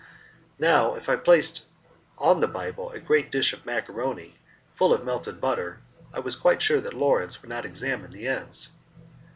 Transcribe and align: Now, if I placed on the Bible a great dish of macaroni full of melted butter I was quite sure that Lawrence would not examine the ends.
Now, 0.57 0.95
if 0.95 1.07
I 1.09 1.15
placed 1.15 1.65
on 2.17 2.39
the 2.39 2.47
Bible 2.47 2.89
a 2.89 2.99
great 2.99 3.31
dish 3.31 3.53
of 3.53 3.67
macaroni 3.67 4.39
full 4.73 4.95
of 4.95 5.05
melted 5.05 5.39
butter 5.39 5.79
I 6.11 6.17
was 6.17 6.35
quite 6.35 6.59
sure 6.63 6.81
that 6.81 6.95
Lawrence 6.95 7.43
would 7.43 7.49
not 7.49 7.65
examine 7.65 8.09
the 8.11 8.25
ends. 8.25 8.71